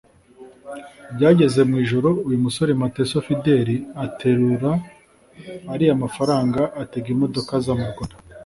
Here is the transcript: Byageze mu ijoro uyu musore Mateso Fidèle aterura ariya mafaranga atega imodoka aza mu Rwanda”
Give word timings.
Byageze 1.15 1.59
mu 1.69 1.75
ijoro 1.83 2.09
uyu 2.27 2.39
musore 2.45 2.71
Mateso 2.81 3.17
Fidèle 3.25 3.75
aterura 4.05 4.71
ariya 5.73 6.01
mafaranga 6.03 6.61
atega 6.81 7.07
imodoka 7.15 7.51
aza 7.59 7.73
mu 7.81 7.87
Rwanda” 7.93 8.15